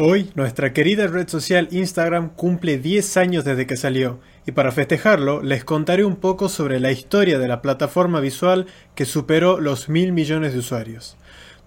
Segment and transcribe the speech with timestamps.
[0.00, 5.42] Hoy, nuestra querida red social Instagram cumple 10 años desde que salió, y para festejarlo
[5.42, 10.12] les contaré un poco sobre la historia de la plataforma visual que superó los mil
[10.12, 11.16] millones de usuarios.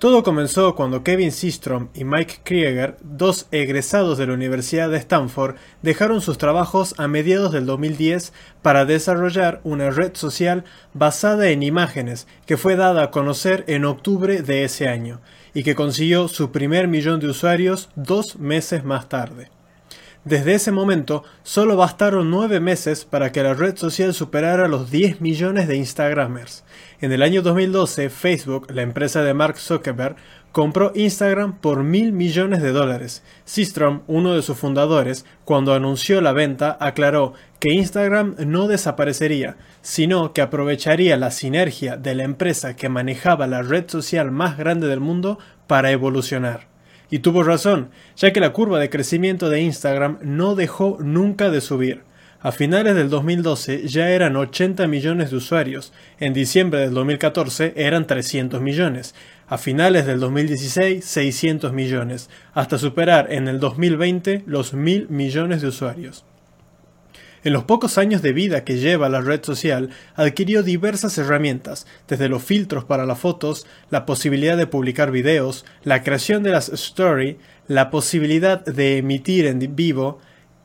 [0.00, 5.56] Todo comenzó cuando Kevin Systrom y Mike Krieger, dos egresados de la Universidad de Stanford,
[5.82, 12.26] dejaron sus trabajos a mediados del 2010 para desarrollar una red social basada en imágenes
[12.46, 15.20] que fue dada a conocer en octubre de ese año
[15.52, 19.50] y que consiguió su primer millón de usuarios dos meses más tarde.
[20.24, 25.22] Desde ese momento, solo bastaron nueve meses para que la red social superara los 10
[25.22, 26.62] millones de Instagramers.
[27.00, 30.16] En el año 2012, Facebook, la empresa de Mark Zuckerberg,
[30.52, 33.22] compró Instagram por mil millones de dólares.
[33.46, 40.34] Systrom, uno de sus fundadores, cuando anunció la venta, aclaró que Instagram no desaparecería, sino
[40.34, 45.00] que aprovecharía la sinergia de la empresa que manejaba la red social más grande del
[45.00, 46.69] mundo para evolucionar.
[47.10, 51.60] Y tuvo razón, ya que la curva de crecimiento de Instagram no dejó nunca de
[51.60, 52.02] subir.
[52.42, 58.06] A finales del 2012 ya eran 80 millones de usuarios, en diciembre del 2014 eran
[58.06, 59.14] 300 millones,
[59.46, 65.68] a finales del 2016 600 millones, hasta superar en el 2020 los mil millones de
[65.68, 66.24] usuarios.
[67.42, 72.28] En los pocos años de vida que lleva la red social, adquirió diversas herramientas, desde
[72.28, 77.38] los filtros para las fotos, la posibilidad de publicar videos, la creación de las story,
[77.66, 80.18] la posibilidad de emitir en vivo,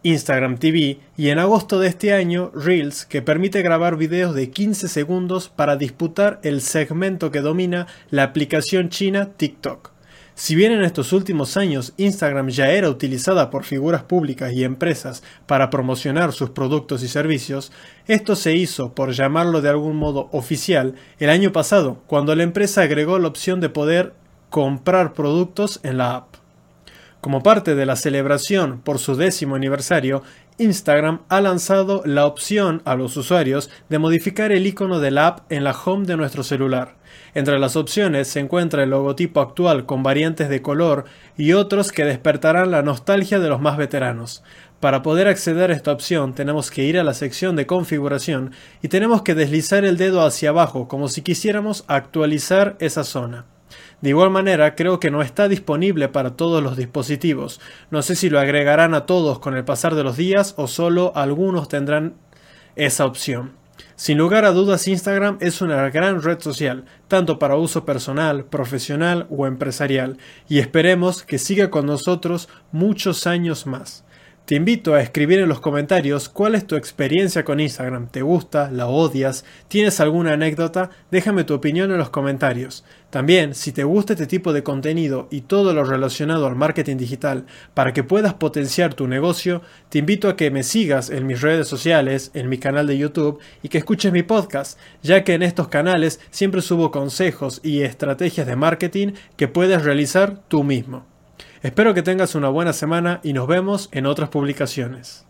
[0.03, 4.89] Instagram TV y en agosto de este año Reels, que permite grabar videos de 15
[4.89, 9.94] segundos para disputar el segmento que domina la aplicación china TikTok.
[10.37, 15.23] Si bien en estos últimos años Instagram ya era utilizada por figuras públicas y empresas
[15.47, 17.71] para promocionar sus productos y servicios,
[18.05, 22.81] esto se hizo, por llamarlo de algún modo oficial, el año pasado, cuando la empresa
[22.81, 24.13] agregó la opción de poder
[24.49, 26.35] comprar productos en la app.
[27.21, 30.21] Como parte de la celebración por su décimo aniversario,
[30.57, 35.51] Instagram ha lanzado la opción a los usuarios de modificar el icono de la app
[35.51, 36.95] en la home de nuestro celular.
[37.33, 41.05] Entre las opciones se encuentra el logotipo actual con variantes de color
[41.37, 44.43] y otros que despertarán la nostalgia de los más veteranos.
[44.79, 48.51] Para poder acceder a esta opción tenemos que ir a la sección de configuración
[48.81, 53.45] y tenemos que deslizar el dedo hacia abajo como si quisiéramos actualizar esa zona.
[54.01, 57.61] De igual manera, creo que no está disponible para todos los dispositivos.
[57.91, 61.11] No sé si lo agregarán a todos con el pasar de los días o solo
[61.15, 62.15] algunos tendrán
[62.75, 63.53] esa opción.
[63.95, 69.25] Sin lugar a dudas, Instagram es una gran red social, tanto para uso personal, profesional
[69.29, 70.17] o empresarial,
[70.49, 74.03] y esperemos que siga con nosotros muchos años más.
[74.45, 78.09] Te invito a escribir en los comentarios cuál es tu experiencia con Instagram.
[78.09, 78.69] ¿Te gusta?
[78.69, 79.43] ¿La odias?
[79.69, 80.91] ¿Tienes alguna anécdota?
[81.09, 82.85] Déjame tu opinión en los comentarios.
[83.09, 87.47] También, si te gusta este tipo de contenido y todo lo relacionado al marketing digital
[87.73, 91.67] para que puedas potenciar tu negocio, te invito a que me sigas en mis redes
[91.67, 95.69] sociales, en mi canal de YouTube y que escuches mi podcast, ya que en estos
[95.69, 101.14] canales siempre subo consejos y estrategias de marketing que puedes realizar tú mismo.
[101.65, 105.24] Espero que tengas una buena semana y nos vemos en otras publicaciones.